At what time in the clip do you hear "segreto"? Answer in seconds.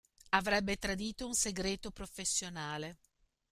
1.35-1.91